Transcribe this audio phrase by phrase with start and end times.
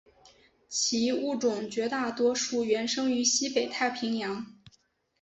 [0.67, 4.47] 其物种绝大多数原生于西北太平洋。